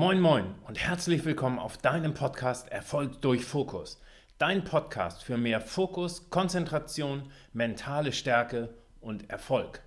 Moin 0.00 0.20
moin 0.20 0.54
und 0.68 0.78
herzlich 0.78 1.24
willkommen 1.24 1.58
auf 1.58 1.76
deinem 1.76 2.14
Podcast 2.14 2.68
Erfolg 2.68 3.20
durch 3.20 3.44
Fokus. 3.44 4.00
Dein 4.38 4.62
Podcast 4.62 5.24
für 5.24 5.36
mehr 5.36 5.60
Fokus, 5.60 6.30
Konzentration, 6.30 7.32
mentale 7.52 8.12
Stärke 8.12 8.72
und 9.00 9.28
Erfolg. 9.28 9.82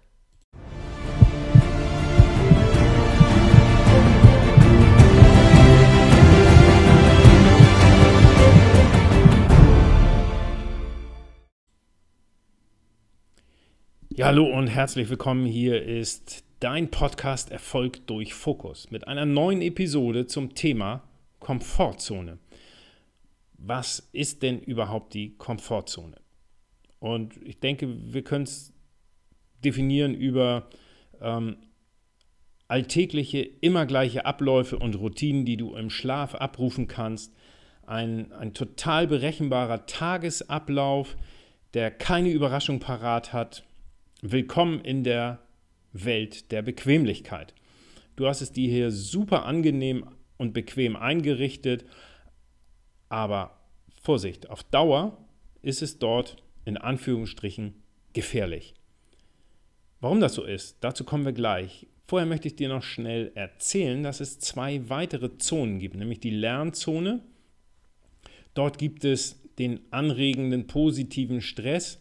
Ja, 14.09 14.25
hallo 14.25 14.43
und 14.43 14.67
herzlich 14.67 15.09
willkommen. 15.09 15.45
Hier 15.45 15.81
ist 15.81 16.43
dein 16.61 16.91
Podcast 16.91 17.49
Erfolg 17.49 18.05
durch 18.05 18.35
Fokus 18.35 18.91
mit 18.91 19.07
einer 19.07 19.25
neuen 19.25 19.63
Episode 19.63 20.27
zum 20.27 20.53
Thema 20.53 21.01
Komfortzone. 21.39 22.37
Was 23.57 24.07
ist 24.13 24.43
denn 24.43 24.59
überhaupt 24.59 25.15
die 25.15 25.35
Komfortzone? 25.37 26.17
Und 26.99 27.35
ich 27.43 27.59
denke, 27.59 28.13
wir 28.13 28.23
können 28.23 28.43
es 28.43 28.73
definieren 29.65 30.13
über 30.13 30.69
ähm, 31.19 31.57
alltägliche, 32.67 33.39
immer 33.39 33.87
gleiche 33.87 34.27
Abläufe 34.27 34.77
und 34.77 34.93
Routinen, 34.93 35.45
die 35.45 35.57
du 35.57 35.75
im 35.75 35.89
Schlaf 35.89 36.35
abrufen 36.35 36.87
kannst. 36.87 37.33
Ein, 37.87 38.31
ein 38.33 38.53
total 38.53 39.07
berechenbarer 39.07 39.87
Tagesablauf, 39.87 41.17
der 41.73 41.89
keine 41.89 42.29
Überraschung 42.29 42.79
parat 42.79 43.33
hat. 43.33 43.63
Willkommen 44.21 44.81
in 44.81 45.03
der 45.03 45.39
Welt 45.93 46.51
der 46.51 46.61
Bequemlichkeit. 46.61 47.53
Du 48.15 48.27
hast 48.27 48.41
es 48.41 48.51
dir 48.51 48.69
hier 48.69 48.91
super 48.91 49.45
angenehm 49.45 50.05
und 50.37 50.53
bequem 50.53 50.95
eingerichtet, 50.95 51.85
aber 53.09 53.59
Vorsicht, 54.01 54.49
auf 54.49 54.63
Dauer 54.63 55.17
ist 55.61 55.81
es 55.81 55.99
dort 55.99 56.37
in 56.65 56.77
Anführungsstrichen 56.77 57.75
gefährlich. 58.13 58.73
Warum 59.99 60.19
das 60.19 60.33
so 60.33 60.43
ist, 60.43 60.77
dazu 60.81 61.03
kommen 61.03 61.25
wir 61.25 61.33
gleich. 61.33 61.87
Vorher 62.07 62.27
möchte 62.27 62.47
ich 62.47 62.55
dir 62.55 62.67
noch 62.67 62.83
schnell 62.83 63.31
erzählen, 63.35 64.03
dass 64.03 64.19
es 64.19 64.39
zwei 64.39 64.89
weitere 64.89 65.37
Zonen 65.37 65.79
gibt, 65.79 65.95
nämlich 65.95 66.19
die 66.19 66.31
Lernzone. 66.31 67.21
Dort 68.53 68.77
gibt 68.79 69.05
es 69.05 69.41
den 69.59 69.79
anregenden 69.91 70.67
positiven 70.67 71.39
Stress, 71.39 72.00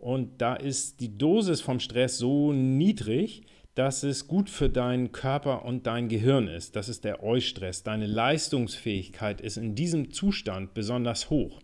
und 0.00 0.40
da 0.40 0.54
ist 0.54 1.00
die 1.00 1.18
Dosis 1.18 1.60
vom 1.60 1.78
Stress 1.78 2.16
so 2.16 2.52
niedrig, 2.52 3.42
dass 3.74 4.02
es 4.02 4.26
gut 4.26 4.48
für 4.48 4.70
deinen 4.70 5.12
Körper 5.12 5.64
und 5.64 5.86
dein 5.86 6.08
Gehirn 6.08 6.48
ist. 6.48 6.74
Das 6.74 6.88
ist 6.88 7.04
der 7.04 7.22
Eustress. 7.22 7.82
Deine 7.82 8.06
Leistungsfähigkeit 8.06 9.42
ist 9.42 9.58
in 9.58 9.74
diesem 9.74 10.10
Zustand 10.10 10.72
besonders 10.72 11.28
hoch. 11.28 11.60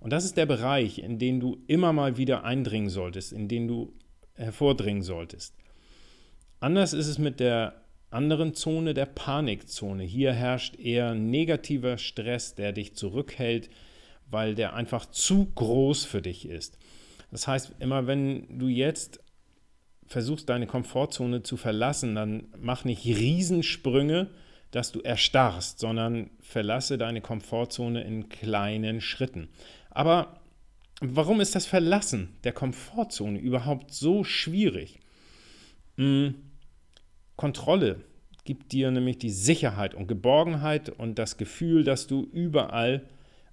Und 0.00 0.12
das 0.12 0.24
ist 0.24 0.36
der 0.36 0.46
Bereich, 0.46 0.98
in 0.98 1.18
den 1.18 1.38
du 1.38 1.62
immer 1.68 1.92
mal 1.92 2.16
wieder 2.16 2.44
eindringen 2.44 2.90
solltest, 2.90 3.32
in 3.32 3.46
den 3.46 3.68
du 3.68 3.92
hervordringen 4.34 5.02
solltest. 5.02 5.54
Anders 6.60 6.92
ist 6.92 7.06
es 7.06 7.18
mit 7.18 7.38
der 7.38 7.82
anderen 8.10 8.54
Zone, 8.54 8.92
der 8.92 9.06
Panikzone. 9.06 10.02
Hier 10.02 10.32
herrscht 10.32 10.78
eher 10.78 11.14
negativer 11.14 11.96
Stress, 11.98 12.56
der 12.56 12.72
dich 12.72 12.94
zurückhält, 12.94 13.70
weil 14.30 14.56
der 14.56 14.74
einfach 14.74 15.06
zu 15.06 15.46
groß 15.54 16.04
für 16.04 16.22
dich 16.22 16.48
ist. 16.48 16.76
Das 17.30 17.46
heißt, 17.46 17.74
immer 17.78 18.06
wenn 18.06 18.58
du 18.58 18.68
jetzt 18.68 19.20
versuchst, 20.06 20.48
deine 20.48 20.66
Komfortzone 20.66 21.42
zu 21.42 21.56
verlassen, 21.56 22.14
dann 22.14 22.48
mach 22.58 22.84
nicht 22.84 23.04
Riesensprünge, 23.04 24.30
dass 24.70 24.92
du 24.92 25.00
erstarrst, 25.00 25.78
sondern 25.78 26.30
verlasse 26.40 26.98
deine 26.98 27.20
Komfortzone 27.20 28.02
in 28.02 28.28
kleinen 28.28 29.00
Schritten. 29.00 29.48
Aber 29.90 30.40
warum 31.00 31.40
ist 31.40 31.54
das 31.54 31.66
Verlassen 31.66 32.36
der 32.44 32.52
Komfortzone 32.52 33.38
überhaupt 33.38 33.92
so 33.92 34.24
schwierig? 34.24 35.00
Hm, 35.96 36.34
Kontrolle 37.36 38.00
gibt 38.44 38.72
dir 38.72 38.90
nämlich 38.90 39.18
die 39.18 39.30
Sicherheit 39.30 39.94
und 39.94 40.06
Geborgenheit 40.06 40.88
und 40.88 41.18
das 41.18 41.36
Gefühl, 41.36 41.84
dass 41.84 42.06
du 42.06 42.28
überall 42.32 43.06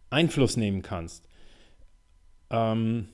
Einfluss 0.09 0.57
nehmen 0.57 0.81
kannst. 0.81 1.27
Ähm, 2.49 3.09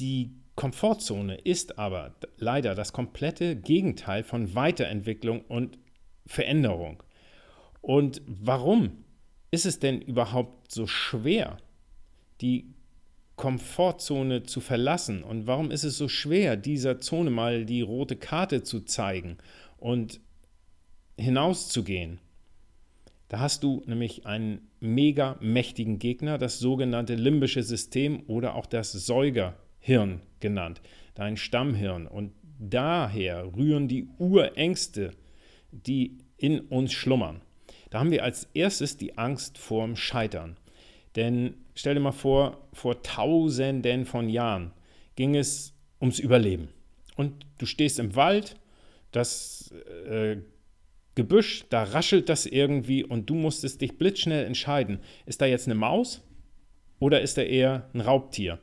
die 0.00 0.30
Komfortzone 0.58 1.36
ist 1.36 1.78
aber 1.78 2.16
leider 2.36 2.74
das 2.74 2.92
komplette 2.92 3.54
Gegenteil 3.54 4.24
von 4.24 4.56
Weiterentwicklung 4.56 5.42
und 5.42 5.78
Veränderung. 6.26 7.02
Und 7.80 8.22
warum 8.26 9.04
ist 9.50 9.66
es 9.66 9.78
denn 9.78 10.00
überhaupt 10.00 10.72
so 10.72 10.86
schwer, 10.86 11.58
die 12.40 12.74
Komfortzone 13.36 14.42
zu 14.42 14.60
verlassen? 14.60 15.22
Und 15.22 15.46
warum 15.46 15.70
ist 15.70 15.84
es 15.84 15.96
so 15.96 16.08
schwer, 16.08 16.56
dieser 16.56 16.98
Zone 16.98 17.30
mal 17.30 17.64
die 17.64 17.82
rote 17.82 18.16
Karte 18.16 18.64
zu 18.64 18.80
zeigen 18.80 19.38
und 19.76 20.20
hinauszugehen? 21.16 22.18
Da 23.28 23.38
hast 23.38 23.62
du 23.62 23.84
nämlich 23.86 24.26
einen 24.26 24.68
mega 24.80 25.36
mächtigen 25.40 25.98
Gegner, 25.98 26.36
das 26.36 26.58
sogenannte 26.58 27.14
limbische 27.14 27.62
System 27.62 28.24
oder 28.26 28.54
auch 28.54 28.66
das 28.66 28.90
Säuger 28.90 29.54
Hirn 29.88 30.20
genannt, 30.40 30.82
dein 31.14 31.38
Stammhirn. 31.38 32.06
Und 32.06 32.32
daher 32.58 33.56
rühren 33.56 33.88
die 33.88 34.06
Urängste, 34.18 35.12
die 35.72 36.18
in 36.36 36.60
uns 36.60 36.92
schlummern. 36.92 37.40
Da 37.88 38.00
haben 38.00 38.10
wir 38.10 38.22
als 38.22 38.48
erstes 38.52 38.98
die 38.98 39.16
Angst 39.16 39.56
vorm 39.56 39.96
Scheitern. 39.96 40.58
Denn 41.16 41.54
stell 41.74 41.94
dir 41.94 42.00
mal 42.00 42.12
vor, 42.12 42.68
vor 42.74 43.02
tausenden 43.02 44.04
von 44.04 44.28
Jahren 44.28 44.72
ging 45.16 45.34
es 45.34 45.72
ums 46.02 46.18
Überleben. 46.18 46.68
Und 47.16 47.46
du 47.56 47.64
stehst 47.64 47.98
im 47.98 48.14
Wald, 48.14 48.56
das 49.10 49.72
äh, 50.06 50.36
Gebüsch, 51.14 51.64
da 51.70 51.82
raschelt 51.84 52.28
das 52.28 52.44
irgendwie 52.44 53.04
und 53.04 53.30
du 53.30 53.34
musstest 53.34 53.80
dich 53.80 53.96
blitzschnell 53.96 54.44
entscheiden, 54.44 55.00
ist 55.24 55.40
da 55.40 55.46
jetzt 55.46 55.66
eine 55.66 55.74
Maus 55.74 56.22
oder 57.00 57.22
ist 57.22 57.38
da 57.38 57.42
eher 57.42 57.88
ein 57.94 58.02
Raubtier? 58.02 58.60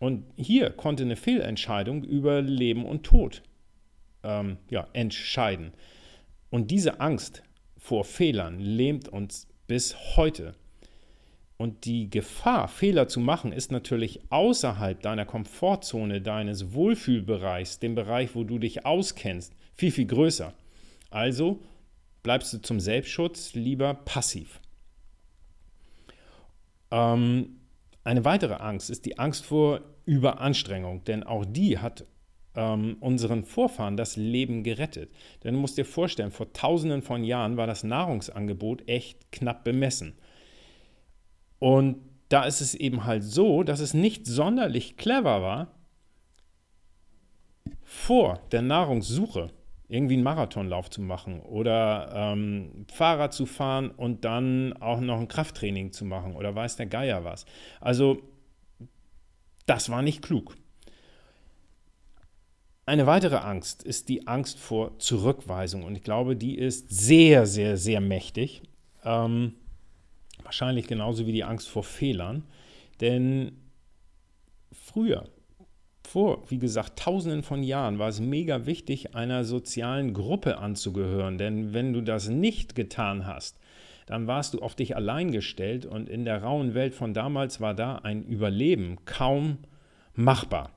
Und 0.00 0.24
hier 0.34 0.70
konnte 0.70 1.04
eine 1.04 1.14
Fehlentscheidung 1.14 2.02
über 2.02 2.40
Leben 2.40 2.86
und 2.86 3.04
Tod 3.04 3.42
ähm, 4.24 4.56
ja, 4.70 4.88
entscheiden. 4.94 5.72
Und 6.48 6.70
diese 6.70 7.00
Angst 7.00 7.42
vor 7.76 8.04
Fehlern 8.04 8.58
lähmt 8.58 9.08
uns 9.08 9.46
bis 9.68 10.16
heute. 10.16 10.54
Und 11.58 11.84
die 11.84 12.08
Gefahr, 12.08 12.68
Fehler 12.68 13.08
zu 13.08 13.20
machen, 13.20 13.52
ist 13.52 13.70
natürlich 13.70 14.20
außerhalb 14.30 15.02
deiner 15.02 15.26
Komfortzone, 15.26 16.22
deines 16.22 16.72
Wohlfühlbereichs, 16.72 17.78
dem 17.78 17.94
Bereich, 17.94 18.34
wo 18.34 18.44
du 18.44 18.58
dich 18.58 18.86
auskennst, 18.86 19.52
viel, 19.74 19.92
viel 19.92 20.06
größer. 20.06 20.54
Also 21.10 21.60
bleibst 22.22 22.54
du 22.54 22.62
zum 22.62 22.80
Selbstschutz 22.80 23.52
lieber 23.52 23.92
passiv. 23.92 24.60
Ähm, 26.90 27.59
eine 28.04 28.24
weitere 28.24 28.54
Angst 28.54 28.90
ist 28.90 29.04
die 29.06 29.18
Angst 29.18 29.44
vor 29.44 29.80
Überanstrengung, 30.06 31.04
denn 31.04 31.22
auch 31.22 31.44
die 31.44 31.78
hat 31.78 32.06
ähm, 32.54 32.96
unseren 33.00 33.44
Vorfahren 33.44 33.96
das 33.96 34.16
Leben 34.16 34.64
gerettet. 34.64 35.10
Denn 35.44 35.54
du 35.54 35.60
musst 35.60 35.78
dir 35.78 35.84
vorstellen, 35.84 36.30
vor 36.30 36.52
tausenden 36.52 37.02
von 37.02 37.24
Jahren 37.24 37.56
war 37.56 37.66
das 37.66 37.84
Nahrungsangebot 37.84 38.88
echt 38.88 39.30
knapp 39.32 39.64
bemessen. 39.64 40.14
Und 41.58 41.98
da 42.28 42.44
ist 42.44 42.60
es 42.60 42.74
eben 42.74 43.04
halt 43.04 43.22
so, 43.22 43.62
dass 43.62 43.80
es 43.80 43.92
nicht 43.92 44.26
sonderlich 44.26 44.96
clever 44.96 45.42
war, 45.42 45.74
vor 47.82 48.40
der 48.52 48.62
Nahrungssuche 48.62 49.50
irgendwie 49.90 50.14
einen 50.14 50.22
Marathonlauf 50.22 50.88
zu 50.88 51.02
machen 51.02 51.40
oder 51.40 52.12
ähm, 52.14 52.86
Fahrrad 52.92 53.34
zu 53.34 53.44
fahren 53.44 53.90
und 53.90 54.24
dann 54.24 54.72
auch 54.74 55.00
noch 55.00 55.18
ein 55.18 55.26
Krafttraining 55.26 55.90
zu 55.90 56.04
machen 56.04 56.36
oder 56.36 56.54
weiß 56.54 56.76
der 56.76 56.86
Geier 56.86 57.24
was. 57.24 57.44
Also 57.80 58.22
das 59.66 59.90
war 59.90 60.02
nicht 60.02 60.22
klug. 60.22 60.56
Eine 62.86 63.06
weitere 63.06 63.36
Angst 63.36 63.82
ist 63.82 64.08
die 64.08 64.28
Angst 64.28 64.60
vor 64.60 64.98
Zurückweisung 65.00 65.82
und 65.82 65.96
ich 65.96 66.02
glaube, 66.02 66.36
die 66.36 66.56
ist 66.56 66.88
sehr, 66.90 67.46
sehr, 67.46 67.76
sehr 67.76 68.00
mächtig. 68.00 68.62
Ähm, 69.04 69.54
wahrscheinlich 70.44 70.86
genauso 70.86 71.26
wie 71.26 71.32
die 71.32 71.44
Angst 71.44 71.68
vor 71.68 71.82
Fehlern, 71.82 72.44
denn 73.00 73.58
früher 74.72 75.28
vor, 76.10 76.42
wie 76.48 76.58
gesagt, 76.58 76.98
tausenden 76.98 77.44
von 77.44 77.62
Jahren 77.62 78.00
war 78.00 78.08
es 78.08 78.18
mega 78.18 78.66
wichtig, 78.66 79.14
einer 79.14 79.44
sozialen 79.44 80.12
Gruppe 80.12 80.58
anzugehören. 80.58 81.38
Denn 81.38 81.72
wenn 81.72 81.92
du 81.92 82.00
das 82.00 82.28
nicht 82.28 82.74
getan 82.74 83.26
hast, 83.26 83.60
dann 84.06 84.26
warst 84.26 84.54
du 84.54 84.58
auf 84.58 84.74
dich 84.74 84.96
allein 84.96 85.30
gestellt 85.30 85.86
und 85.86 86.08
in 86.08 86.24
der 86.24 86.42
rauen 86.42 86.74
Welt 86.74 86.96
von 86.96 87.14
damals 87.14 87.60
war 87.60 87.74
da 87.74 87.94
ein 87.96 88.24
Überleben 88.24 88.96
kaum 89.04 89.58
machbar. 90.14 90.72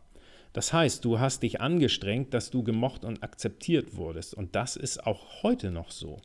Das 0.53 0.71
heißt, 0.71 1.03
du 1.03 1.19
hast 1.19 1.41
dich 1.41 1.59
angestrengt, 1.59 2.31
dass 2.35 2.51
du 2.51 2.61
gemocht 2.61 3.03
und 3.03 3.23
akzeptiert 3.23 3.95
wurdest. 3.97 4.35
Und 4.35 4.53
das 4.53 4.75
ist 4.75 5.03
auch 5.07 5.41
heute 5.41 5.71
noch 5.71 5.89
so. 5.89 6.21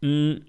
Hm, 0.00 0.46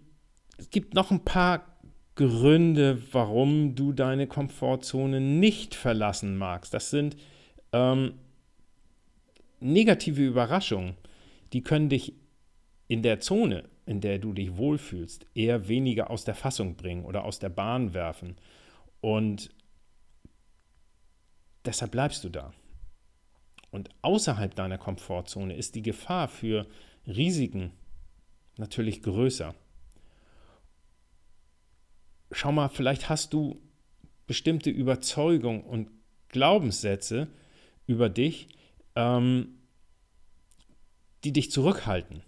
es 0.58 0.70
gibt 0.70 0.94
noch 0.94 1.12
ein 1.12 1.26
paar 1.26 1.71
Gründe, 2.16 3.02
warum 3.14 3.76
du 3.76 3.94
deine 3.94 4.28
Komfortzone 4.28 5.22
nicht 5.22 5.76
verlassen 5.76 6.38
magst. 6.38 6.74
Das 6.74 6.90
sind 6.90 7.16
ähm, 7.72 8.14
negative 9.60 10.26
Überraschungen. 10.26 10.96
Die 11.54 11.62
können 11.62 11.90
dich 11.90 12.14
in 12.88 13.02
der 13.02 13.22
Zone, 13.22 13.64
in 13.86 14.02
der 14.02 14.20
du 14.20 14.34
dich 14.34 14.58
wohlfühlst, 14.58 15.26
eher 15.34 15.68
weniger 15.68 16.10
aus 16.10 16.26
der 16.26 16.36
Fassung 16.36 16.76
bringen 16.76 17.06
oder 17.06 17.24
aus 17.24 17.40
der 17.40 17.50
Bahn 17.50 17.94
werfen. 17.94 18.36
Und 19.00 19.50
deshalb 21.66 21.92
bleibst 21.92 22.24
du 22.24 22.30
da. 22.30 22.54
Und 23.72 23.90
außerhalb 24.02 24.54
deiner 24.54 24.78
Komfortzone 24.78 25.56
ist 25.56 25.76
die 25.76 25.82
Gefahr 25.82 26.28
für 26.28 26.68
Risiken 27.08 27.72
natürlich 28.58 29.02
größer. 29.02 29.56
Schau 32.32 32.52
mal, 32.52 32.70
vielleicht 32.70 33.10
hast 33.10 33.34
du 33.34 33.62
bestimmte 34.28 34.70
Überzeugungen 34.70 35.64
und 35.64 35.90
Glaubenssätze 36.30 37.28
über 37.88 38.10
dich, 38.10 38.48
ähm, 38.96 39.58
die 41.24 41.34
dich 41.34 41.52
zurückhalten 41.52 42.24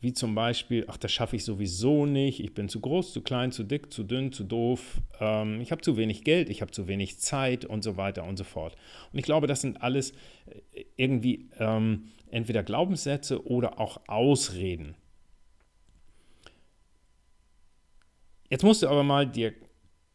wie 0.00 0.12
zum 0.12 0.34
Beispiel, 0.34 0.84
ach, 0.86 0.96
das 0.96 1.10
schaffe 1.10 1.36
ich 1.36 1.44
sowieso 1.44 2.06
nicht, 2.06 2.40
ich 2.40 2.54
bin 2.54 2.68
zu 2.68 2.80
groß, 2.80 3.12
zu 3.12 3.20
klein, 3.20 3.50
zu 3.50 3.64
dick, 3.64 3.92
zu 3.92 4.04
dünn, 4.04 4.32
zu 4.32 4.44
doof, 4.44 5.00
ähm, 5.18 5.60
ich 5.60 5.72
habe 5.72 5.82
zu 5.82 5.96
wenig 5.96 6.22
Geld, 6.22 6.48
ich 6.50 6.62
habe 6.62 6.70
zu 6.70 6.86
wenig 6.86 7.18
Zeit 7.18 7.64
und 7.64 7.82
so 7.82 7.96
weiter 7.96 8.24
und 8.24 8.36
so 8.36 8.44
fort. 8.44 8.76
Und 9.12 9.18
ich 9.18 9.24
glaube, 9.24 9.48
das 9.48 9.60
sind 9.60 9.82
alles 9.82 10.12
äh, 10.72 10.84
irgendwie 10.96 11.50
ähm, 11.58 12.10
entweder 12.30 12.62
Glaubenssätze 12.62 13.44
oder 13.44 13.80
auch 13.80 14.00
Ausreden. 14.06 14.94
Jetzt 18.50 18.64
musst 18.64 18.82
du 18.82 18.88
aber 18.88 19.02
mal 19.02 19.26
dir 19.26 19.54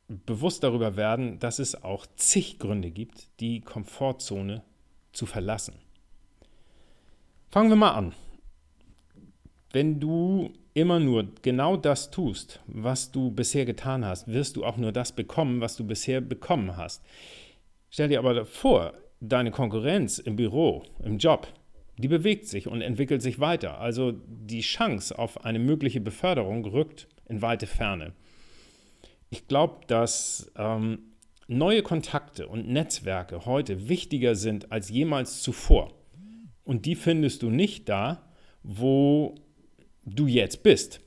bewusst 0.08 0.64
darüber 0.64 0.96
werden, 0.96 1.40
dass 1.40 1.60
es 1.60 1.84
auch 1.84 2.06
zig 2.16 2.60
Gründe 2.60 2.92
gibt, 2.92 3.28
die 3.40 3.62
Komfortzone 3.62 4.64
zu 5.12 5.26
verlassen. 5.26 5.76
Fangen 7.50 7.70
wir 7.70 7.76
mal 7.76 7.92
an. 7.92 8.14
Wenn 9.72 10.00
du 10.00 10.52
immer 10.74 11.00
nur 11.00 11.28
genau 11.42 11.78
das 11.78 12.12
tust, 12.12 12.60
was 12.68 13.12
du 13.12 13.32
bisher 13.32 13.66
getan 13.66 14.06
hast, 14.06 14.28
wirst 14.28 14.56
du 14.56 14.66
auch 14.66 14.78
nur 14.78 14.92
das 14.92 15.12
bekommen, 15.12 15.62
was 15.62 15.76
du 15.76 15.86
bisher 15.86 16.22
bekommen 16.22 16.78
hast. 16.78 17.04
Stell 17.90 18.10
dir 18.10 18.20
aber 18.20 18.46
vor, 18.46 18.94
deine 19.20 19.52
Konkurrenz 19.52 20.18
im 20.18 20.36
Büro, 20.36 20.84
im 21.04 21.18
Job, 21.18 21.48
die 21.98 22.08
bewegt 22.08 22.48
sich 22.48 22.68
und 22.68 22.82
entwickelt 22.82 23.22
sich 23.22 23.40
weiter. 23.40 23.80
Also 23.80 24.14
die 24.28 24.62
Chance 24.62 25.18
auf 25.18 25.46
eine 25.46 25.60
mögliche 25.60 26.02
Beförderung 26.02 26.66
rückt 26.66 27.08
in 27.30 27.42
weite 27.42 27.68
Ferne. 27.68 28.14
Ich 29.34 29.48
glaube, 29.48 29.84
dass 29.88 30.52
ähm, 30.58 31.00
neue 31.48 31.82
Kontakte 31.82 32.48
und 32.48 32.68
Netzwerke 32.68 33.48
heute 33.48 33.90
wichtiger 33.90 34.36
sind 34.36 34.72
als 34.72 34.90
jemals 34.90 35.42
zuvor. 35.42 35.92
Und 36.64 36.86
die 36.86 36.94
findest 36.94 37.42
du 37.42 37.50
nicht 37.50 37.90
da, 37.90 38.30
wo 38.62 39.34
du 40.06 40.28
jetzt 40.28 40.62
bist, 40.62 41.02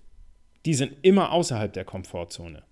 die 0.65 0.75
sind 0.75 0.97
immer 1.03 1.31
außerhalb 1.31 1.73
der 1.73 1.85
Komfortzone. 1.85 2.65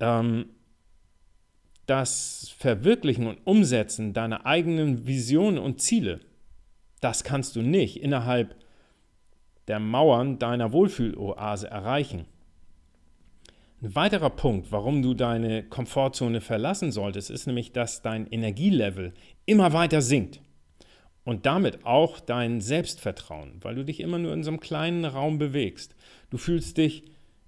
Ähm, 0.00 0.46
das 1.84 2.54
Verwirklichen 2.56 3.26
und 3.26 3.46
Umsetzen 3.46 4.14
deiner 4.14 4.46
eigenen 4.46 5.06
Visionen 5.06 5.58
und 5.58 5.78
Ziele, 5.78 6.20
das 7.02 7.22
kannst 7.22 7.54
du 7.54 7.60
nicht 7.60 8.00
innerhalb 8.00 8.56
der 9.68 9.78
Mauern 9.78 10.38
deiner 10.38 10.72
Wohlfühloase 10.72 11.68
erreichen. 11.68 12.24
Ein 13.82 13.96
weiterer 13.96 14.30
Punkt, 14.30 14.70
warum 14.70 15.02
du 15.02 15.12
deine 15.12 15.64
Komfortzone 15.64 16.40
verlassen 16.40 16.92
solltest, 16.92 17.30
ist 17.30 17.48
nämlich, 17.48 17.72
dass 17.72 18.00
dein 18.00 18.28
Energielevel 18.28 19.12
immer 19.44 19.72
weiter 19.72 20.02
sinkt 20.02 20.40
und 21.24 21.46
damit 21.46 21.84
auch 21.84 22.20
dein 22.20 22.60
Selbstvertrauen, 22.60 23.54
weil 23.60 23.74
du 23.74 23.84
dich 23.84 23.98
immer 23.98 24.18
nur 24.18 24.34
in 24.34 24.44
so 24.44 24.52
einem 24.52 24.60
kleinen 24.60 25.04
Raum 25.04 25.38
bewegst. 25.38 25.96
Du 26.30 26.38
fühlst 26.38 26.78
dich 26.78 27.02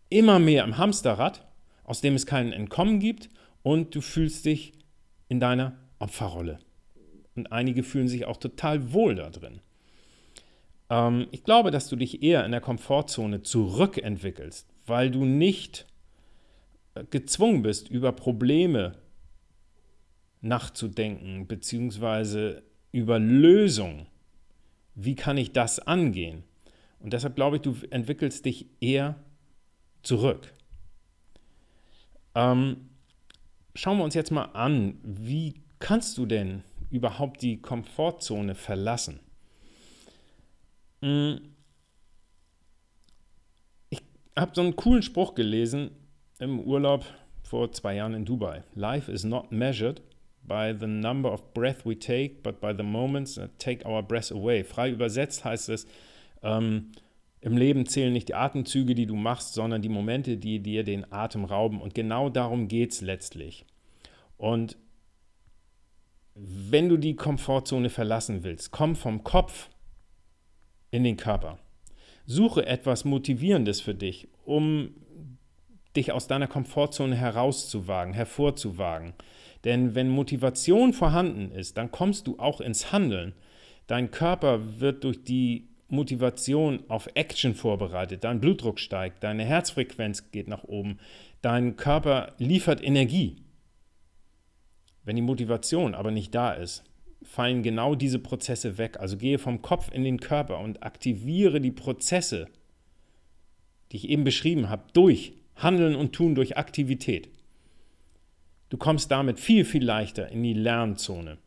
immer 0.08 0.40
mehr 0.40 0.64
im 0.64 0.76
Hamsterrad, 0.76 1.46
aus 1.84 2.00
dem 2.00 2.16
es 2.16 2.26
keinen 2.26 2.52
Entkommen 2.52 2.98
gibt 2.98 3.28
und 3.62 3.94
du 3.94 4.00
fühlst 4.00 4.44
dich 4.44 4.72
in 5.28 5.38
deiner 5.38 5.78
Opferrolle. 6.00 6.58
Und 7.36 7.52
einige 7.52 7.84
fühlen 7.84 8.08
sich 8.08 8.24
auch 8.24 8.38
total 8.38 8.92
wohl 8.92 9.14
da 9.14 9.30
drin. 9.30 9.60
Ähm, 10.90 11.28
ich 11.30 11.44
glaube, 11.44 11.70
dass 11.70 11.88
du 11.88 11.94
dich 11.94 12.24
eher 12.24 12.44
in 12.44 12.50
der 12.50 12.60
Komfortzone 12.60 13.42
zurückentwickelst, 13.42 14.68
weil 14.84 15.12
du 15.12 15.24
nicht 15.24 15.86
gezwungen 17.10 17.62
bist, 17.62 17.88
über 17.88 18.12
Probleme 18.12 18.96
nachzudenken, 20.40 21.46
beziehungsweise 21.46 22.62
über 22.92 23.18
Lösung. 23.18 24.06
Wie 24.94 25.16
kann 25.16 25.36
ich 25.36 25.52
das 25.52 25.80
angehen? 25.80 26.44
Und 27.00 27.12
deshalb 27.12 27.34
glaube 27.34 27.56
ich, 27.56 27.62
du 27.62 27.76
entwickelst 27.90 28.44
dich 28.44 28.66
eher 28.80 29.16
zurück. 30.02 30.52
Ähm, 32.34 32.88
schauen 33.74 33.98
wir 33.98 34.04
uns 34.04 34.14
jetzt 34.14 34.30
mal 34.30 34.44
an, 34.44 34.98
wie 35.02 35.54
kannst 35.78 36.16
du 36.18 36.26
denn 36.26 36.62
überhaupt 36.90 37.42
die 37.42 37.60
Komfortzone 37.60 38.54
verlassen? 38.54 39.20
Hm. 41.02 41.40
Ich 43.90 44.02
habe 44.36 44.52
so 44.54 44.62
einen 44.62 44.76
coolen 44.76 45.02
Spruch 45.02 45.34
gelesen 45.34 45.90
im 46.44 46.60
Urlaub 46.60 47.04
vor 47.42 47.72
zwei 47.72 47.96
Jahren 47.96 48.14
in 48.14 48.24
Dubai. 48.24 48.62
Life 48.74 49.10
is 49.10 49.24
not 49.24 49.50
measured 49.50 50.02
by 50.42 50.74
the 50.78 50.86
number 50.86 51.32
of 51.32 51.54
breath 51.54 51.84
we 51.84 51.98
take, 51.98 52.42
but 52.42 52.60
by 52.60 52.72
the 52.76 52.82
moments 52.82 53.34
that 53.34 53.58
take 53.58 53.84
our 53.86 54.02
breath 54.02 54.30
away. 54.30 54.62
Frei 54.62 54.90
übersetzt 54.90 55.44
heißt 55.44 55.70
es, 55.70 55.86
ähm, 56.42 56.92
im 57.40 57.56
Leben 57.56 57.86
zählen 57.86 58.12
nicht 58.12 58.28
die 58.28 58.34
Atemzüge, 58.34 58.94
die 58.94 59.06
du 59.06 59.16
machst, 59.16 59.54
sondern 59.54 59.82
die 59.82 59.88
Momente, 59.88 60.36
die 60.36 60.60
dir 60.60 60.84
den 60.84 61.10
Atem 61.12 61.44
rauben. 61.44 61.80
Und 61.80 61.94
genau 61.94 62.30
darum 62.30 62.68
geht 62.68 62.92
es 62.92 63.00
letztlich. 63.00 63.64
Und 64.36 64.76
wenn 66.34 66.88
du 66.88 66.96
die 66.96 67.16
Komfortzone 67.16 67.90
verlassen 67.90 68.44
willst, 68.44 68.70
komm 68.70 68.96
vom 68.96 69.24
Kopf 69.24 69.68
in 70.90 71.04
den 71.04 71.16
Körper. 71.16 71.58
Suche 72.26 72.66
etwas 72.66 73.04
Motivierendes 73.04 73.80
für 73.80 73.94
dich, 73.94 74.28
um 74.44 74.94
dich 75.96 76.12
aus 76.12 76.26
deiner 76.26 76.46
Komfortzone 76.46 77.16
herauszuwagen, 77.16 78.14
hervorzuwagen. 78.14 79.14
Denn 79.64 79.94
wenn 79.94 80.08
Motivation 80.08 80.92
vorhanden 80.92 81.50
ist, 81.50 81.76
dann 81.78 81.90
kommst 81.90 82.26
du 82.26 82.38
auch 82.38 82.60
ins 82.60 82.92
Handeln. 82.92 83.34
Dein 83.86 84.10
Körper 84.10 84.80
wird 84.80 85.04
durch 85.04 85.24
die 85.24 85.68
Motivation 85.88 86.82
auf 86.88 87.08
Action 87.14 87.54
vorbereitet, 87.54 88.24
dein 88.24 88.40
Blutdruck 88.40 88.80
steigt, 88.80 89.22
deine 89.22 89.44
Herzfrequenz 89.44 90.30
geht 90.32 90.48
nach 90.48 90.64
oben, 90.64 90.98
dein 91.42 91.76
Körper 91.76 92.34
liefert 92.38 92.82
Energie. 92.82 93.36
Wenn 95.04 95.16
die 95.16 95.22
Motivation 95.22 95.94
aber 95.94 96.10
nicht 96.10 96.34
da 96.34 96.52
ist, 96.52 96.82
fallen 97.22 97.62
genau 97.62 97.94
diese 97.94 98.18
Prozesse 98.18 98.78
weg. 98.78 98.98
Also 99.00 99.16
gehe 99.16 99.38
vom 99.38 99.62
Kopf 99.62 99.90
in 99.92 100.04
den 100.04 100.20
Körper 100.20 100.58
und 100.58 100.82
aktiviere 100.82 101.60
die 101.60 101.72
Prozesse, 101.72 102.48
die 103.90 103.96
ich 103.96 104.08
eben 104.08 104.24
beschrieben 104.24 104.68
habe, 104.68 104.84
durch 104.92 105.34
Handeln 105.56 105.94
und 105.94 106.12
Tun, 106.12 106.34
durch 106.34 106.56
Aktivität. 106.56 107.28
Du 108.70 108.76
kommst 108.76 109.10
damit 109.10 109.38
viel, 109.38 109.64
viel 109.64 109.84
leichter 109.84 110.28
in 110.30 110.42
die 110.42 110.54
Lernzone. 110.54 111.38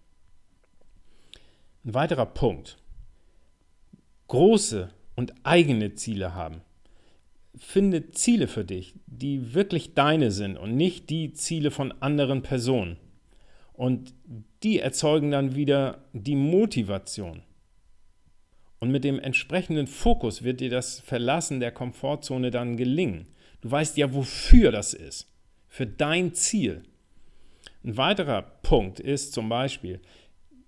Ein 1.83 1.93
weiterer 1.93 2.25
Punkt. 2.25 2.77
Große 4.27 4.89
und 5.15 5.33
eigene 5.43 5.95
Ziele 5.95 6.33
haben. 6.33 6.61
Finde 7.57 8.11
Ziele 8.11 8.47
für 8.47 8.63
dich, 8.63 8.93
die 9.07 9.53
wirklich 9.53 9.93
deine 9.93 10.31
sind 10.31 10.57
und 10.57 10.75
nicht 10.75 11.09
die 11.09 11.33
Ziele 11.33 11.71
von 11.71 11.91
anderen 12.01 12.43
Personen. 12.43 12.97
Und 13.73 14.13
die 14.63 14.79
erzeugen 14.79 15.31
dann 15.31 15.55
wieder 15.55 16.03
die 16.13 16.35
Motivation. 16.35 17.41
Und 18.79 18.91
mit 18.91 19.03
dem 19.03 19.19
entsprechenden 19.19 19.87
Fokus 19.87 20.43
wird 20.43 20.59
dir 20.59 20.69
das 20.69 20.99
Verlassen 20.99 21.59
der 21.59 21.71
Komfortzone 21.71 22.51
dann 22.51 22.77
gelingen. 22.77 23.27
Du 23.61 23.71
weißt 23.71 23.97
ja, 23.97 24.13
wofür 24.13 24.71
das 24.71 24.93
ist. 24.93 25.27
Für 25.67 25.87
dein 25.87 26.33
Ziel. 26.33 26.83
Ein 27.83 27.97
weiterer 27.97 28.41
Punkt 28.41 28.99
ist 28.99 29.33
zum 29.33 29.49
Beispiel, 29.49 30.01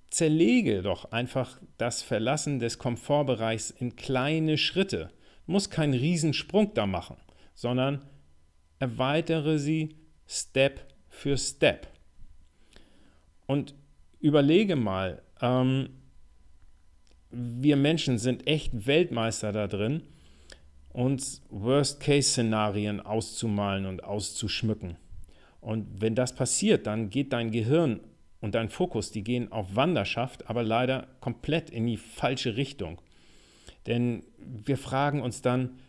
zerlege 0.09 0.81
doch 0.81 1.11
einfach 1.11 1.59
das 1.77 2.01
Verlassen 2.01 2.59
des 2.59 2.77
Komfortbereichs 2.77 3.71
in 3.71 3.95
kleine 3.95 4.57
Schritte. 4.57 5.11
Du 5.45 5.51
musst 5.51 5.71
keinen 5.71 5.93
Riesensprung 5.93 6.73
da 6.73 6.85
machen, 6.85 7.17
sondern 7.53 8.01
erweitere 8.79 9.59
sie 9.59 9.95
Step 10.27 10.93
für 11.09 11.37
Step. 11.37 11.87
Und 13.45 13.73
überlege 14.19 14.75
mal, 14.75 15.21
ähm, 15.41 15.89
wir 17.31 17.75
Menschen 17.75 18.17
sind 18.17 18.47
echt 18.47 18.87
Weltmeister 18.87 19.51
da 19.51 19.67
drin, 19.67 20.03
uns 20.93 21.41
Worst-Case-Szenarien 21.49 22.99
auszumalen 22.99 23.85
und 23.85 24.03
auszuschmücken. 24.03 24.97
Und 25.61 26.01
wenn 26.01 26.15
das 26.15 26.33
passiert, 26.33 26.87
dann 26.87 27.09
geht 27.09 27.33
dein 27.33 27.51
Gehirn 27.51 27.99
und 28.41 28.55
dein 28.55 28.69
Fokus, 28.69 29.11
die 29.11 29.23
gehen 29.23 29.51
auf 29.51 29.75
Wanderschaft, 29.75 30.49
aber 30.49 30.63
leider 30.63 31.07
komplett 31.19 31.69
in 31.69 31.85
die 31.85 31.97
falsche 31.97 32.55
Richtung. 32.55 33.01
Denn 33.85 34.23
wir 34.37 34.77
fragen 34.77 35.21
uns 35.21 35.41
dann, 35.41 35.79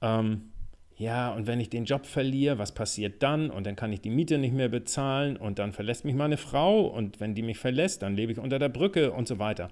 ähm, 0.00 0.50
ja, 0.96 1.32
und 1.32 1.46
wenn 1.46 1.58
ich 1.58 1.70
den 1.70 1.84
Job 1.84 2.06
verliere, 2.06 2.58
was 2.58 2.72
passiert 2.72 3.22
dann? 3.22 3.50
Und 3.50 3.66
dann 3.66 3.74
kann 3.74 3.92
ich 3.92 4.00
die 4.00 4.10
Miete 4.10 4.38
nicht 4.38 4.54
mehr 4.54 4.68
bezahlen 4.68 5.36
und 5.36 5.58
dann 5.58 5.72
verlässt 5.72 6.04
mich 6.04 6.14
meine 6.14 6.36
Frau 6.36 6.82
und 6.82 7.18
wenn 7.18 7.34
die 7.34 7.42
mich 7.42 7.58
verlässt, 7.58 8.02
dann 8.02 8.14
lebe 8.14 8.32
ich 8.32 8.38
unter 8.38 8.58
der 8.58 8.68
Brücke 8.68 9.12
und 9.12 9.26
so 9.26 9.38
weiter. 9.38 9.70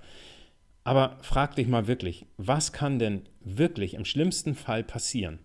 Aber 0.85 1.19
frag 1.23 1.55
dich 1.55 1.69
mal 1.69 1.87
wirklich, 1.87 2.27
was 2.37 2.73
kann 2.73 2.99
denn 2.99 3.23
wirklich 3.41 3.95
im 3.95 4.05
schlimmsten 4.05 4.55
Fall 4.55 4.83
passieren, 4.83 5.39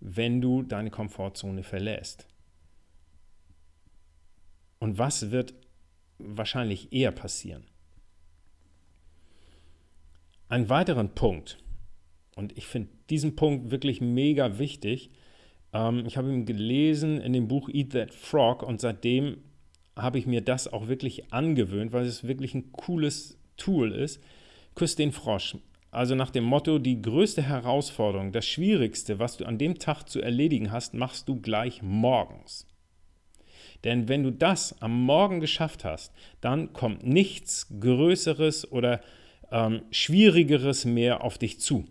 wenn 0.00 0.40
du 0.40 0.62
deine 0.62 0.90
Komfortzone 0.90 1.62
verlässt? 1.62 2.28
Und 4.78 4.98
was 4.98 5.30
wird 5.30 5.54
wahrscheinlich 6.18 6.92
eher 6.92 7.10
passieren? 7.10 7.64
Ein 10.48 10.68
weiteren 10.68 11.14
Punkt, 11.14 11.58
und 12.36 12.56
ich 12.56 12.66
finde 12.66 12.90
diesen 13.10 13.34
Punkt 13.34 13.70
wirklich 13.70 14.00
mega 14.00 14.58
wichtig, 14.58 15.10
ähm, 15.72 16.04
ich 16.06 16.16
habe 16.16 16.32
ihn 16.32 16.46
gelesen 16.46 17.20
in 17.20 17.32
dem 17.32 17.48
Buch 17.48 17.68
Eat 17.68 17.90
That 17.92 18.14
Frog 18.14 18.62
und 18.62 18.80
seitdem 18.80 19.38
habe 19.96 20.18
ich 20.18 20.26
mir 20.26 20.40
das 20.40 20.72
auch 20.72 20.86
wirklich 20.86 21.32
angewöhnt, 21.32 21.92
weil 21.92 22.04
es 22.04 22.24
wirklich 22.24 22.54
ein 22.54 22.72
cooles 22.72 23.38
Tool 23.56 23.92
ist. 23.92 24.22
Küss 24.74 24.96
den 24.96 25.12
Frosch. 25.12 25.56
Also 25.90 26.16
nach 26.16 26.30
dem 26.30 26.42
Motto, 26.42 26.80
die 26.80 27.00
größte 27.00 27.42
Herausforderung, 27.42 28.32
das 28.32 28.46
Schwierigste, 28.46 29.20
was 29.20 29.36
du 29.36 29.44
an 29.44 29.58
dem 29.58 29.78
Tag 29.78 30.08
zu 30.08 30.20
erledigen 30.20 30.72
hast, 30.72 30.94
machst 30.94 31.28
du 31.28 31.40
gleich 31.40 31.82
morgens. 31.82 32.66
Denn 33.84 34.08
wenn 34.08 34.24
du 34.24 34.32
das 34.32 34.80
am 34.82 35.04
Morgen 35.04 35.38
geschafft 35.38 35.84
hast, 35.84 36.12
dann 36.40 36.72
kommt 36.72 37.06
nichts 37.06 37.68
Größeres 37.78 38.72
oder 38.72 39.00
ähm, 39.52 39.82
Schwierigeres 39.92 40.84
mehr 40.84 41.22
auf 41.22 41.38
dich 41.38 41.60
zu. 41.60 41.84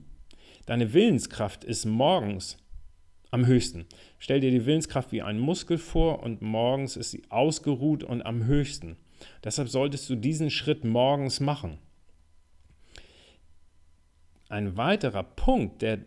Deine 0.65 0.93
Willenskraft 0.93 1.63
ist 1.63 1.85
morgens 1.85 2.57
am 3.31 3.45
höchsten. 3.45 3.85
Stell 4.19 4.41
dir 4.41 4.51
die 4.51 4.65
Willenskraft 4.65 5.11
wie 5.11 5.21
einen 5.21 5.39
Muskel 5.39 5.77
vor 5.77 6.21
und 6.23 6.41
morgens 6.41 6.97
ist 6.97 7.11
sie 7.11 7.23
ausgeruht 7.29 8.03
und 8.03 8.25
am 8.25 8.45
höchsten. 8.45 8.97
Deshalb 9.43 9.69
solltest 9.69 10.09
du 10.09 10.15
diesen 10.15 10.49
Schritt 10.49 10.83
morgens 10.83 11.39
machen. 11.39 11.79
Ein 14.49 14.77
weiterer 14.77 15.23
Punkt, 15.23 15.81
der 15.81 15.99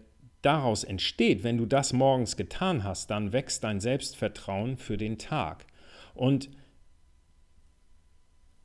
daraus 0.42 0.84
entsteht, 0.84 1.42
wenn 1.42 1.58
du 1.58 1.66
das 1.66 1.92
morgens 1.92 2.36
getan 2.36 2.84
hast, 2.84 3.10
dann 3.10 3.32
wächst 3.32 3.64
dein 3.64 3.80
Selbstvertrauen 3.80 4.76
für 4.76 4.96
den 4.96 5.18
Tag. 5.18 5.66
Und 6.14 6.50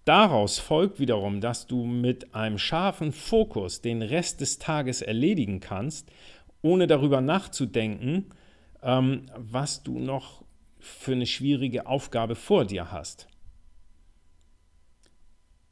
daraus 0.05 0.59
folgt 0.59 0.99
wiederum, 0.99 1.41
dass 1.41 1.67
du 1.67 1.85
mit 1.85 2.35
einem 2.35 2.59
scharfen 2.59 3.11
Fokus 3.11 3.81
den 3.81 4.01
Rest 4.01 4.41
des 4.41 4.59
Tages 4.59 5.01
erledigen 5.01 5.59
kannst, 5.59 6.11
ohne 6.61 6.85
darüber 6.85 7.21
nachzudenken, 7.21 8.27
ähm, 8.83 9.25
was 9.35 9.83
du 9.83 9.97
noch 9.99 10.43
für 10.79 11.13
eine 11.13 11.25
schwierige 11.25 11.85
Aufgabe 11.87 12.35
vor 12.35 12.65
dir 12.65 12.91
hast. 12.91 13.27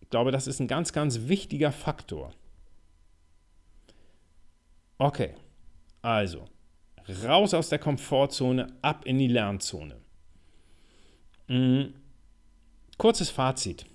Ich 0.01 0.09
glaube, 0.09 0.31
das 0.31 0.47
ist 0.47 0.59
ein 0.59 0.67
ganz, 0.67 0.93
ganz 0.93 1.27
wichtiger 1.27 1.71
Faktor. 1.71 2.33
Okay, 4.99 5.31
also 6.01 6.45
raus 7.23 7.53
aus 7.53 7.69
der 7.69 7.79
Komfortzone, 7.79 8.67
ab 8.81 9.05
in 9.05 9.17
die 9.17 9.27
Lernzone. 9.27 9.95
Mhm. 11.47 11.93
Kurzes 12.97 13.29
Fazit. 13.29 13.85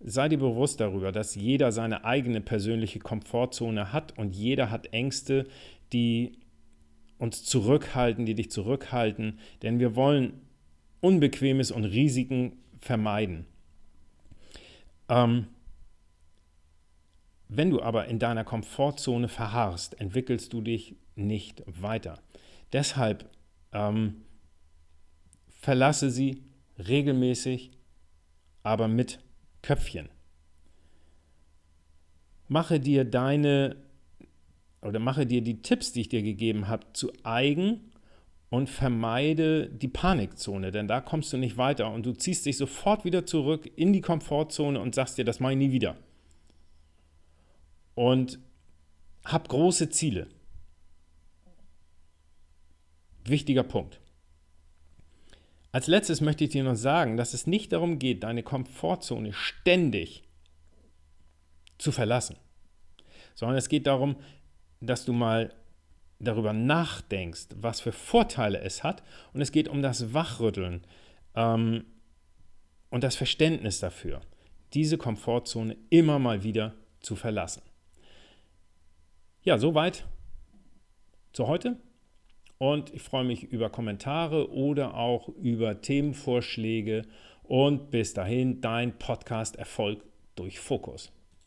Sei 0.00 0.28
dir 0.28 0.38
bewusst 0.38 0.80
darüber, 0.80 1.10
dass 1.10 1.34
jeder 1.34 1.72
seine 1.72 2.04
eigene 2.04 2.40
persönliche 2.40 2.98
Komfortzone 2.98 3.92
hat 3.92 4.16
und 4.18 4.36
jeder 4.36 4.70
hat 4.70 4.92
Ängste, 4.92 5.48
die 5.92 6.38
uns 7.18 7.44
zurückhalten, 7.44 8.26
die 8.26 8.34
dich 8.34 8.50
zurückhalten, 8.50 9.38
denn 9.62 9.78
wir 9.78 9.96
wollen 9.96 10.42
Unbequemes 11.00 11.70
und 11.70 11.84
Risiken 11.84 12.52
vermeiden. 12.80 13.46
Ähm, 15.08 15.46
wenn 17.56 17.70
du 17.70 17.82
aber 17.82 18.06
in 18.06 18.18
deiner 18.18 18.44
Komfortzone 18.44 19.28
verharrst, 19.28 20.00
entwickelst 20.00 20.52
du 20.52 20.60
dich 20.60 20.96
nicht 21.14 21.62
weiter. 21.66 22.20
Deshalb 22.72 23.28
ähm, 23.72 24.22
verlasse 25.48 26.10
sie 26.10 26.42
regelmäßig, 26.78 27.70
aber 28.62 28.88
mit 28.88 29.20
Köpfchen. 29.62 30.08
Mache 32.48 32.80
dir 32.80 33.04
deine 33.04 33.76
oder 34.82 34.98
mache 34.98 35.26
dir 35.26 35.40
die 35.40 35.62
Tipps, 35.62 35.92
die 35.92 36.02
ich 36.02 36.08
dir 36.08 36.22
gegeben 36.22 36.68
habe, 36.68 36.86
zu 36.92 37.10
eigen 37.22 37.92
und 38.50 38.68
vermeide 38.68 39.68
die 39.68 39.88
Panikzone, 39.88 40.70
denn 40.70 40.86
da 40.86 41.00
kommst 41.00 41.32
du 41.32 41.38
nicht 41.38 41.56
weiter 41.56 41.90
und 41.90 42.04
du 42.04 42.12
ziehst 42.12 42.46
dich 42.46 42.56
sofort 42.58 43.04
wieder 43.04 43.24
zurück 43.26 43.70
in 43.76 43.92
die 43.92 44.02
Komfortzone 44.02 44.78
und 44.78 44.94
sagst 44.94 45.18
dir, 45.18 45.24
das 45.24 45.40
mache 45.40 45.52
ich 45.52 45.58
nie 45.58 45.72
wieder. 45.72 45.96
Und 47.94 48.38
hab 49.24 49.48
große 49.48 49.90
Ziele. 49.90 50.28
Wichtiger 53.24 53.62
Punkt. 53.62 54.00
Als 55.72 55.86
letztes 55.86 56.20
möchte 56.20 56.44
ich 56.44 56.50
dir 56.50 56.62
noch 56.62 56.76
sagen, 56.76 57.16
dass 57.16 57.34
es 57.34 57.46
nicht 57.46 57.72
darum 57.72 57.98
geht, 57.98 58.22
deine 58.22 58.42
Komfortzone 58.42 59.32
ständig 59.32 60.22
zu 61.78 61.90
verlassen, 61.90 62.36
sondern 63.34 63.58
es 63.58 63.68
geht 63.68 63.86
darum, 63.86 64.16
dass 64.80 65.04
du 65.04 65.12
mal 65.12 65.52
darüber 66.20 66.52
nachdenkst, 66.52 67.48
was 67.56 67.80
für 67.80 67.92
Vorteile 67.92 68.60
es 68.60 68.82
hat. 68.82 69.02
Und 69.32 69.40
es 69.40 69.52
geht 69.52 69.68
um 69.68 69.82
das 69.82 70.14
Wachrütteln 70.14 70.86
ähm, 71.34 71.84
und 72.90 73.04
das 73.04 73.16
Verständnis 73.16 73.80
dafür, 73.80 74.20
diese 74.74 74.98
Komfortzone 74.98 75.76
immer 75.90 76.18
mal 76.18 76.44
wieder 76.44 76.74
zu 77.00 77.16
verlassen. 77.16 77.62
Ja, 79.46 79.58
soweit 79.58 80.06
zu 81.34 81.46
heute. 81.48 81.76
Und 82.56 82.94
ich 82.94 83.02
freue 83.02 83.24
mich 83.24 83.42
über 83.44 83.68
Kommentare 83.68 84.50
oder 84.50 84.94
auch 84.94 85.28
über 85.28 85.82
Themenvorschläge. 85.82 87.02
Und 87.42 87.90
bis 87.90 88.14
dahin, 88.14 88.62
dein 88.62 88.98
Podcast 88.98 89.56
Erfolg 89.56 90.02
durch 90.34 90.58
Fokus. 90.60 91.12